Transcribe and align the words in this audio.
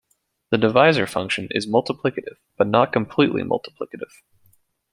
The 0.49 0.57
divisor 0.57 1.05
function 1.05 1.47
is 1.51 1.67
multiplicative, 1.69 2.37
but 2.57 2.65
not 2.65 2.91
completely 2.91 3.43
multiplicative. 3.43 4.21